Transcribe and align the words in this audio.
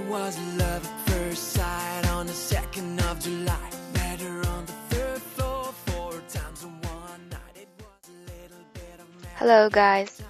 It 0.00 0.06
was 0.06 0.38
love 0.56 0.86
at 0.86 1.10
first 1.10 1.52
sight 1.52 2.10
on 2.10 2.26
the 2.26 2.32
2nd 2.32 2.98
of 3.10 3.20
July. 3.20 3.70
Met 3.92 4.20
her 4.22 4.46
on 4.48 4.64
the 4.64 4.72
third 4.88 5.20
floor 5.20 5.64
four 5.84 6.12
times 6.26 6.64
in 6.64 6.70
one 6.80 7.28
night. 7.30 7.54
It 7.54 7.68
was 7.78 8.08
a 8.08 8.32
little 8.32 8.64
bit 8.72 8.98
of 8.98 9.24
Hello, 9.36 9.68
guys. 9.68 10.22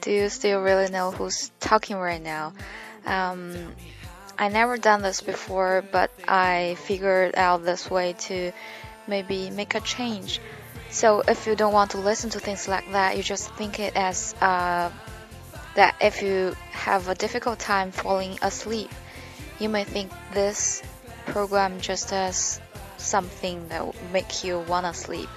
Do 0.00 0.10
you 0.10 0.30
still 0.30 0.62
really 0.62 0.90
know 0.90 1.10
who's 1.10 1.50
talking 1.60 1.98
right 1.98 2.22
now? 2.22 2.54
Um, 3.04 3.74
I 4.38 4.48
never 4.48 4.78
done 4.78 5.02
this 5.02 5.20
before, 5.20 5.84
but 5.92 6.10
I 6.26 6.76
figured 6.80 7.34
out 7.36 7.62
this 7.62 7.90
way 7.90 8.14
to 8.20 8.52
maybe 9.06 9.50
make 9.50 9.74
a 9.74 9.80
change. 9.80 10.40
So 10.88 11.20
if 11.28 11.46
you 11.46 11.54
don't 11.54 11.74
want 11.74 11.90
to 11.90 11.98
listen 11.98 12.30
to 12.30 12.40
things 12.40 12.66
like 12.68 12.90
that, 12.92 13.18
you 13.18 13.22
just 13.22 13.50
think 13.56 13.78
it 13.78 13.94
as 13.94 14.34
uh, 14.40 14.90
that 15.74 15.96
if 16.00 16.22
you 16.22 16.56
have 16.70 17.08
a 17.08 17.14
difficult 17.14 17.58
time 17.58 17.90
falling 17.90 18.38
asleep, 18.42 18.90
you 19.58 19.68
may 19.68 19.84
think 19.84 20.10
this 20.32 20.82
program 21.26 21.80
just 21.80 22.12
as 22.12 22.60
something 22.96 23.68
that 23.68 23.84
will 23.84 23.94
make 24.12 24.44
you 24.44 24.60
wanna 24.60 24.94
sleep. 24.94 25.28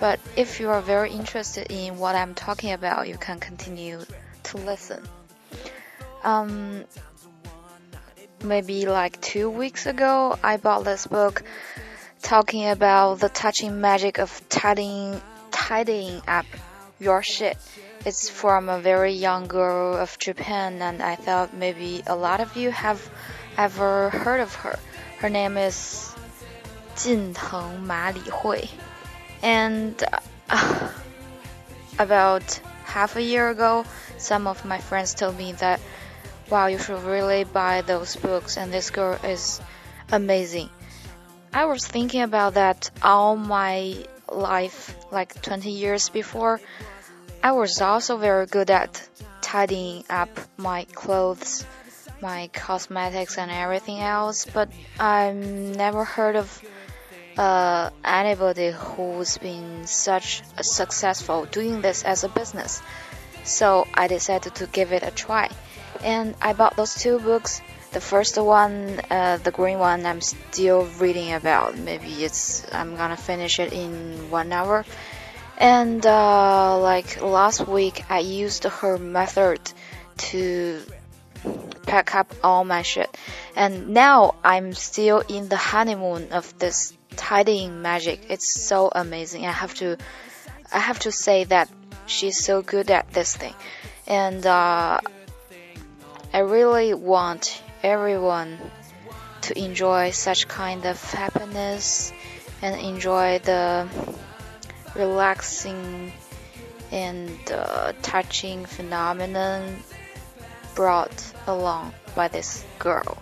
But 0.00 0.18
if 0.36 0.60
you 0.60 0.70
are 0.70 0.80
very 0.80 1.10
interested 1.10 1.70
in 1.70 1.98
what 1.98 2.16
I'm 2.16 2.34
talking 2.34 2.72
about, 2.72 3.08
you 3.08 3.16
can 3.16 3.38
continue 3.38 4.00
to 4.44 4.56
listen. 4.56 5.02
Um, 6.24 6.84
maybe 8.42 8.86
like 8.86 9.20
two 9.20 9.48
weeks 9.48 9.86
ago, 9.86 10.38
I 10.42 10.56
bought 10.56 10.84
this 10.84 11.06
book 11.06 11.42
talking 12.22 12.68
about 12.68 13.20
the 13.20 13.28
touching 13.28 13.80
magic 13.80 14.18
of 14.18 14.40
tidying, 14.48 15.20
tidying 15.50 16.22
up 16.26 16.46
your 16.98 17.22
shit. 17.22 17.56
It's 18.04 18.28
from 18.28 18.68
a 18.68 18.80
very 18.80 19.12
young 19.12 19.46
girl 19.46 19.96
of 19.96 20.18
Japan, 20.18 20.82
and 20.82 21.00
I 21.00 21.14
thought 21.14 21.54
maybe 21.54 22.02
a 22.04 22.16
lot 22.16 22.40
of 22.40 22.56
you 22.56 22.72
have 22.72 22.98
ever 23.56 24.10
heard 24.10 24.40
of 24.40 24.52
her. 24.56 24.76
Her 25.20 25.28
name 25.28 25.56
is 25.56 26.12
Jinteng 26.96 27.86
Ma 27.86 28.10
Li 28.10 28.28
Hui. 28.28 28.66
And 29.40 30.02
uh, 30.50 30.90
about 32.00 32.42
half 32.84 33.14
a 33.14 33.22
year 33.22 33.50
ago, 33.50 33.84
some 34.18 34.48
of 34.48 34.64
my 34.64 34.78
friends 34.78 35.14
told 35.14 35.38
me 35.38 35.52
that, 35.62 35.80
wow, 36.50 36.66
you 36.66 36.78
should 36.78 37.04
really 37.04 37.44
buy 37.44 37.82
those 37.82 38.16
books, 38.16 38.56
and 38.56 38.72
this 38.72 38.90
girl 38.90 39.16
is 39.22 39.60
amazing. 40.10 40.70
I 41.54 41.66
was 41.66 41.86
thinking 41.86 42.22
about 42.22 42.54
that 42.54 42.90
all 43.00 43.36
my 43.36 43.94
life, 44.28 44.96
like 45.12 45.40
20 45.40 45.70
years 45.70 46.08
before. 46.08 46.60
I 47.44 47.52
was 47.52 47.80
also 47.80 48.18
very 48.18 48.46
good 48.46 48.70
at 48.70 49.02
tidying 49.40 50.04
up 50.08 50.30
my 50.56 50.84
clothes, 50.94 51.66
my 52.20 52.48
cosmetics, 52.52 53.36
and 53.36 53.50
everything 53.50 53.98
else, 53.98 54.46
but 54.46 54.70
I've 55.00 55.34
never 55.34 56.04
heard 56.04 56.36
of 56.36 56.62
uh, 57.36 57.90
anybody 58.04 58.70
who's 58.70 59.38
been 59.38 59.88
such 59.88 60.42
a 60.56 60.62
successful 60.62 61.46
doing 61.46 61.80
this 61.80 62.04
as 62.04 62.22
a 62.22 62.28
business. 62.28 62.80
So 63.42 63.88
I 63.92 64.06
decided 64.06 64.54
to 64.56 64.66
give 64.66 64.92
it 64.92 65.02
a 65.02 65.10
try, 65.10 65.50
and 66.04 66.36
I 66.40 66.52
bought 66.52 66.76
those 66.76 66.94
two 66.94 67.18
books. 67.18 67.60
The 67.90 68.00
first 68.00 68.40
one, 68.40 69.00
uh, 69.10 69.38
the 69.42 69.50
green 69.50 69.80
one, 69.80 70.06
I'm 70.06 70.20
still 70.20 70.84
reading 70.98 71.32
about. 71.32 71.76
Maybe 71.76 72.24
it's 72.24 72.64
I'm 72.72 72.94
gonna 72.96 73.16
finish 73.16 73.58
it 73.58 73.72
in 73.72 74.30
one 74.30 74.52
hour. 74.52 74.84
And 75.58 76.04
uh, 76.04 76.78
like 76.78 77.20
last 77.22 77.66
week, 77.68 78.04
I 78.10 78.20
used 78.20 78.64
her 78.64 78.98
method 78.98 79.60
to 80.18 80.80
pack 81.86 82.14
up 82.14 82.32
all 82.42 82.64
my 82.64 82.82
shit. 82.82 83.16
And 83.56 83.88
now 83.90 84.34
I'm 84.42 84.72
still 84.72 85.20
in 85.20 85.48
the 85.48 85.56
honeymoon 85.56 86.32
of 86.32 86.58
this 86.58 86.96
tidying 87.16 87.82
magic. 87.82 88.20
It's 88.28 88.50
so 88.50 88.90
amazing. 88.90 89.46
I 89.46 89.52
have 89.52 89.74
to, 89.74 89.96
I 90.72 90.78
have 90.78 90.98
to 91.00 91.12
say 91.12 91.44
that 91.44 91.68
she's 92.06 92.42
so 92.42 92.62
good 92.62 92.90
at 92.90 93.10
this 93.12 93.36
thing. 93.36 93.54
And 94.06 94.44
uh, 94.46 95.00
I 96.32 96.38
really 96.38 96.94
want 96.94 97.62
everyone 97.82 98.58
to 99.42 99.58
enjoy 99.58 100.10
such 100.10 100.48
kind 100.48 100.86
of 100.86 101.02
happiness 101.12 102.12
and 102.62 102.80
enjoy 102.80 103.40
the 103.40 103.88
relaxing 104.94 106.12
and 106.90 107.38
uh, 107.50 107.92
touching 108.02 108.66
phenomenon 108.66 109.76
brought 110.74 111.32
along 111.46 111.92
by 112.14 112.28
this 112.28 112.64
girl. 112.78 113.18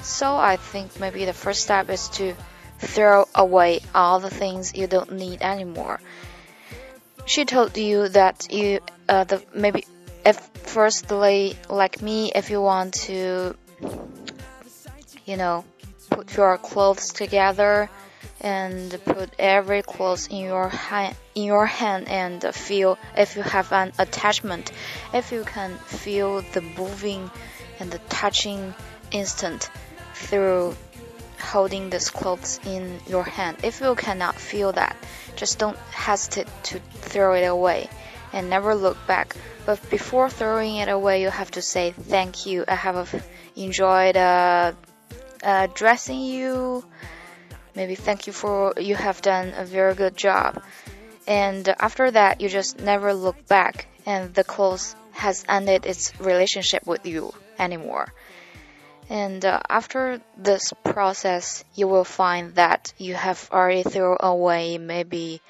So 0.00 0.36
I 0.36 0.56
think 0.56 0.98
maybe 0.98 1.24
the 1.24 1.32
first 1.32 1.62
step 1.62 1.88
is 1.88 2.08
to 2.10 2.34
throw 2.78 3.26
away 3.34 3.80
all 3.94 4.20
the 4.20 4.30
things 4.30 4.74
you 4.74 4.86
don't 4.86 5.12
need 5.12 5.42
anymore. 5.42 6.00
She 7.24 7.44
told 7.44 7.76
you 7.78 8.08
that 8.08 8.52
you 8.52 8.80
uh, 9.08 9.24
the 9.24 9.42
maybe 9.54 9.86
if 10.26 10.38
firstly 10.38 11.56
like 11.68 12.02
me 12.02 12.32
if 12.34 12.50
you 12.50 12.60
want 12.60 12.94
to 12.94 13.56
you 15.24 15.36
know 15.36 15.64
put 16.10 16.36
your 16.36 16.58
clothes 16.58 17.12
together 17.12 17.88
and 18.42 18.98
put 19.04 19.30
every 19.38 19.82
clothes 19.82 20.26
in 20.26 20.38
your 20.38 20.68
hand 20.68 21.16
in 21.34 21.44
your 21.44 21.64
hand 21.64 22.08
and 22.08 22.42
feel 22.54 22.98
if 23.16 23.36
you 23.36 23.42
have 23.42 23.72
an 23.72 23.92
attachment. 23.98 24.72
If 25.14 25.32
you 25.32 25.44
can 25.44 25.76
feel 25.76 26.42
the 26.52 26.60
moving 26.60 27.30
and 27.78 27.90
the 27.90 27.98
touching 28.10 28.74
instant 29.12 29.70
through 30.14 30.76
holding 31.40 31.90
these 31.90 32.10
clothes 32.10 32.60
in 32.66 33.00
your 33.08 33.24
hand. 33.24 33.58
If 33.62 33.80
you 33.80 33.94
cannot 33.94 34.34
feel 34.34 34.72
that 34.72 34.96
just 35.36 35.58
don't 35.58 35.78
hesitate 35.90 36.48
to 36.64 36.80
throw 36.92 37.34
it 37.34 37.44
away 37.44 37.88
and 38.32 38.50
never 38.50 38.74
look 38.74 38.98
back. 39.06 39.36
But 39.64 39.78
before 39.90 40.28
throwing 40.28 40.76
it 40.76 40.88
away 40.88 41.22
you 41.22 41.30
have 41.30 41.52
to 41.52 41.62
say 41.62 41.92
thank 41.92 42.46
you. 42.46 42.64
I 42.66 42.74
have 42.74 43.24
enjoyed 43.54 44.16
uh, 44.16 44.72
uh, 45.44 45.68
dressing 45.74 46.20
you 46.20 46.84
maybe 47.74 47.94
thank 47.94 48.26
you 48.26 48.32
for 48.32 48.74
you 48.78 48.94
have 48.94 49.22
done 49.22 49.52
a 49.56 49.64
very 49.64 49.94
good 49.94 50.16
job. 50.16 50.62
And 51.26 51.68
after 51.68 52.10
that 52.10 52.40
you 52.40 52.48
just 52.48 52.80
never 52.80 53.14
look 53.14 53.46
back 53.46 53.86
and 54.06 54.34
the 54.34 54.44
clothes 54.44 54.96
has 55.12 55.44
ended 55.48 55.86
its 55.86 56.12
relationship 56.20 56.86
with 56.86 57.06
you 57.06 57.32
anymore. 57.58 58.12
And 59.08 59.44
uh, 59.44 59.60
after 59.68 60.20
this 60.36 60.72
process 60.84 61.64
you 61.74 61.88
will 61.88 62.04
find 62.04 62.54
that 62.54 62.92
you 62.98 63.14
have 63.14 63.48
already 63.52 63.82
thrown 63.82 64.16
away 64.20 64.78
maybe 64.78 65.40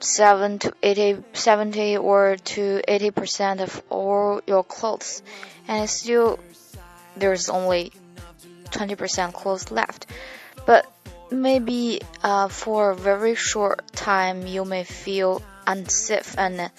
7 0.00 0.58
to 0.60 0.74
80 0.82 1.24
70 1.32 1.96
or 1.96 2.36
to 2.36 2.82
80 2.86 3.10
percent 3.10 3.60
of 3.60 3.82
all 3.88 4.40
your 4.46 4.62
clothes. 4.62 5.22
And 5.66 5.88
still 5.88 6.38
there's 7.16 7.48
only 7.48 7.92
20% 8.74 9.32
clothes 9.32 9.70
left. 9.70 10.06
But 10.66 10.86
maybe 11.30 12.00
uh, 12.22 12.48
for 12.48 12.90
a 12.90 12.96
very 12.96 13.34
short 13.34 13.92
time 13.92 14.46
you 14.46 14.64
may 14.64 14.84
feel 14.84 15.42
unsafe 15.66 16.36
and 16.38 16.70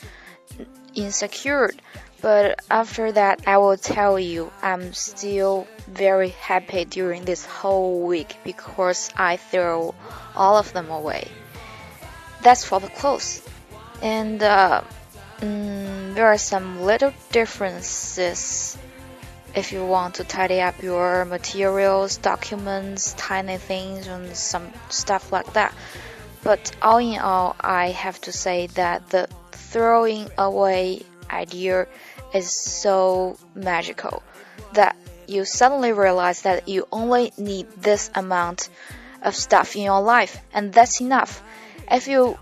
insecure. 0.94 1.72
But 2.22 2.60
after 2.72 3.12
that, 3.12 3.44
I 3.46 3.58
will 3.58 3.78
tell 3.78 4.18
you, 4.18 4.52
I'm 4.64 4.94
still 4.94 5.68
very 5.88 6.30
happy 6.30 6.86
during 6.86 7.24
this 7.26 7.46
whole 7.46 8.02
week 8.02 8.38
because 8.44 9.12
I 9.16 9.38
throw 9.38 9.94
all 10.36 10.58
of 10.58 10.74
them 10.74 10.90
away. 10.90 11.28
That's 12.42 12.64
for 12.64 12.80
the 12.80 12.88
clothes. 12.88 13.44
And 14.02 14.42
uh, 14.42 14.82
mm, 15.40 16.16
there 16.16 16.28
are 16.28 16.38
some 16.40 16.82
little 16.82 17.14
differences 17.32 18.78
if 19.56 19.72
you 19.72 19.86
want 19.86 20.16
to 20.16 20.24
tidy 20.24 20.62
up 20.62 20.84
your 20.84 21.26
materials, 21.26 22.18
documents, 22.18 23.14
tiny 23.18 23.58
things, 23.58 24.08
and 24.08 24.36
some 24.36 24.72
stuff 24.90 25.32
like 25.32 25.54
that. 25.54 25.74
But 26.44 26.76
all 26.82 26.98
in 26.98 27.20
all, 27.20 27.56
I 27.60 27.90
have 27.92 28.20
to 28.22 28.32
say 28.32 28.68
that 28.76 29.10
the 29.10 29.28
throwing 29.52 30.30
away 30.38 31.02
idea 31.30 31.88
is 32.34 32.54
so 32.54 33.38
magical 33.56 34.22
that 34.74 34.96
you 35.28 35.46
suddenly 35.46 35.92
realize 35.92 36.44
that 36.44 36.68
you 36.68 36.88
only 36.92 37.32
need 37.38 37.68
this 37.78 38.12
amount 38.14 38.70
of 39.22 39.36
stuff 39.36 39.76
in 39.76 39.84
your 39.84 40.02
life, 40.02 40.38
and 40.54 40.72
that's 40.72 41.02
enough. 41.02 41.42
If 41.90 42.08
you 42.08 42.38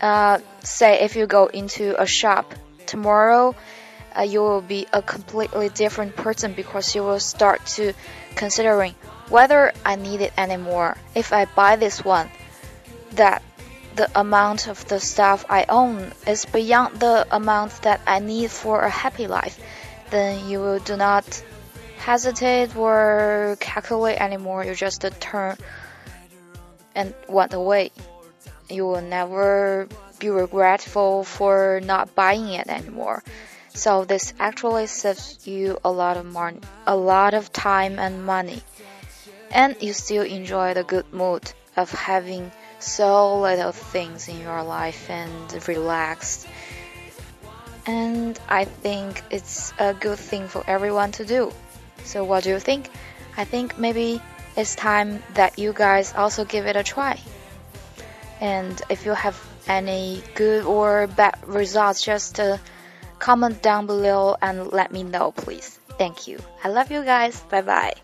uh, 0.00 0.38
say 0.64 1.00
if 1.00 1.16
you 1.16 1.26
go 1.26 1.46
into 1.46 2.00
a 2.00 2.06
shop 2.06 2.54
tomorrow 2.86 3.54
uh, 4.18 4.22
you 4.22 4.40
will 4.40 4.60
be 4.60 4.86
a 4.92 5.00
completely 5.00 5.68
different 5.68 6.16
person 6.16 6.52
because 6.52 6.94
you 6.94 7.02
will 7.02 7.20
start 7.20 7.64
to 7.66 7.92
considering 8.34 8.94
whether 9.28 9.72
I 9.84 9.96
need 9.96 10.20
it 10.20 10.32
anymore. 10.36 10.96
If 11.14 11.32
I 11.32 11.44
buy 11.44 11.76
this 11.76 12.04
one, 12.04 12.28
that 13.12 13.42
the 13.94 14.10
amount 14.18 14.68
of 14.68 14.86
the 14.88 15.00
stuff 15.00 15.44
I 15.48 15.66
own 15.68 16.12
is 16.26 16.46
beyond 16.46 17.00
the 17.00 17.26
amount 17.30 17.82
that 17.82 18.00
I 18.06 18.18
need 18.18 18.50
for 18.50 18.80
a 18.82 18.90
happy 18.90 19.26
life. 19.26 19.58
then 20.10 20.48
you 20.48 20.58
will 20.58 20.78
do 20.78 20.96
not 20.96 21.26
hesitate 21.98 22.74
or 22.74 23.58
calculate 23.60 24.18
anymore. 24.18 24.64
You 24.64 24.74
just 24.74 25.04
turn 25.20 25.58
and 26.94 27.12
went 27.28 27.52
away. 27.52 27.90
You 28.70 28.86
will 28.86 29.02
never 29.02 29.86
be 30.18 30.30
regretful 30.30 31.24
for 31.24 31.80
not 31.84 32.14
buying 32.14 32.48
it 32.48 32.68
anymore. 32.68 33.22
So 33.78 34.04
this 34.04 34.34
actually 34.40 34.88
saves 34.88 35.46
you 35.46 35.78
a 35.84 35.90
lot 35.92 36.16
of 36.16 36.26
money, 36.26 36.58
a 36.84 36.96
lot 36.96 37.32
of 37.32 37.52
time 37.52 38.00
and 38.00 38.26
money. 38.26 38.60
And 39.52 39.76
you 39.80 39.92
still 39.92 40.24
enjoy 40.24 40.74
the 40.74 40.82
good 40.82 41.06
mood 41.12 41.52
of 41.76 41.88
having 41.92 42.50
so 42.80 43.40
little 43.40 43.70
things 43.70 44.26
in 44.26 44.40
your 44.40 44.64
life 44.64 45.08
and 45.08 45.68
relaxed. 45.68 46.48
And 47.86 48.36
I 48.48 48.64
think 48.64 49.22
it's 49.30 49.72
a 49.78 49.94
good 49.94 50.18
thing 50.18 50.48
for 50.48 50.64
everyone 50.66 51.12
to 51.12 51.24
do. 51.24 51.52
So 52.02 52.24
what 52.24 52.42
do 52.42 52.50
you 52.50 52.58
think? 52.58 52.90
I 53.36 53.44
think 53.44 53.78
maybe 53.78 54.20
it's 54.56 54.74
time 54.74 55.22
that 55.34 55.56
you 55.56 55.72
guys 55.72 56.14
also 56.16 56.44
give 56.44 56.66
it 56.66 56.74
a 56.74 56.82
try. 56.82 57.20
And 58.40 58.82
if 58.90 59.06
you 59.06 59.14
have 59.14 59.38
any 59.68 60.20
good 60.34 60.64
or 60.64 61.06
bad 61.06 61.38
results, 61.46 62.02
just 62.02 62.40
uh, 62.40 62.58
comment 63.18 63.62
down 63.62 63.86
below 63.86 64.36
and 64.42 64.72
let 64.72 64.92
me 64.92 65.02
know, 65.02 65.32
please. 65.32 65.78
Thank 65.98 66.26
you. 66.26 66.38
I 66.64 66.68
love 66.68 66.90
you 66.90 67.04
guys. 67.04 67.40
Bye 67.50 67.62
bye. 67.62 67.94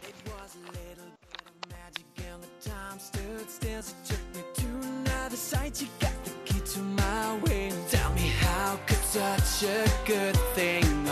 such 9.14 9.62
a 9.70 9.86
good 10.04 10.36
thing 10.56 11.03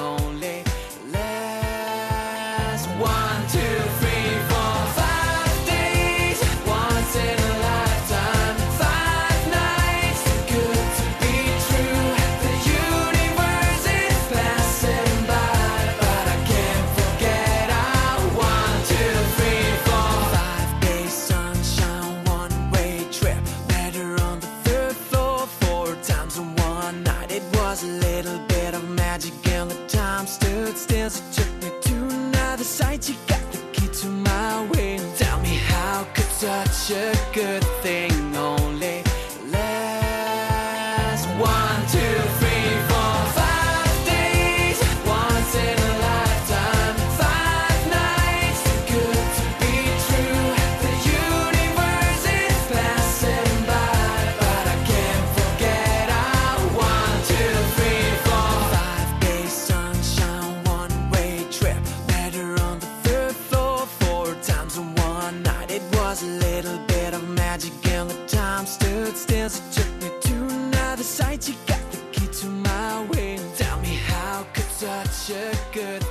a 27.82 27.87
little 27.87 28.38
bit 28.46 28.75
of 28.75 28.88
magic 28.90 29.32
and 29.49 29.70
the 29.70 29.87
time 29.88 30.26
stood 30.26 30.76
still. 30.76 31.11
So 31.11 31.23
took 31.32 31.52
me 31.62 31.70
to 31.81 31.94
another 31.94 32.64
site. 32.64 33.08
You 33.08 33.17
got 33.26 33.43
the 33.50 33.58
key 33.73 33.88
to 33.88 34.06
my 34.06 34.67
way. 34.70 34.99
Tell 35.17 35.40
me 35.40 35.55
how 35.70 36.05
could 36.14 36.32
such 36.46 36.90
a 36.96 37.12
good 37.32 37.64
thing 37.82 38.37
only 38.37 39.02
last 39.50 41.26
one, 41.40 41.81
two, 41.94 42.19
three, 42.38 42.70
four, 42.88 43.01
still. 69.22 69.48
So 69.48 69.62
took 69.72 69.90
me 70.02 70.10
to 70.20 70.34
another 70.34 71.02
site. 71.02 71.48
You 71.48 71.54
got 71.66 71.82
the 71.92 71.98
key 72.12 72.26
to 72.40 72.46
my 72.46 73.06
way. 73.10 73.38
Tell 73.56 73.78
me 73.80 73.94
how 74.10 74.44
could 74.52 74.70
such 74.86 75.36
a 75.36 75.52
good 75.72 76.01